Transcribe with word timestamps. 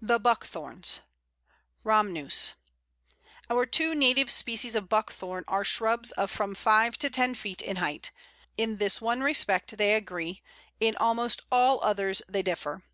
The 0.00 0.18
Buckthorns 0.18 1.00
(Rhamnus). 1.84 2.54
Our 3.50 3.66
two 3.66 3.94
native 3.94 4.30
species 4.30 4.74
of 4.74 4.88
Buckthorn 4.88 5.44
are 5.48 5.64
shrubs 5.64 6.12
of 6.12 6.30
from 6.30 6.54
five 6.54 6.96
to 7.00 7.10
ten 7.10 7.34
feet 7.34 7.60
in 7.60 7.76
height. 7.76 8.10
In 8.56 8.78
this 8.78 9.02
one 9.02 9.20
respect 9.22 9.76
they 9.76 9.92
agree; 9.92 10.42
in 10.80 10.96
almost 10.96 11.42
all 11.52 11.78
others 11.84 12.22
they 12.26 12.40
differ. 12.40 12.84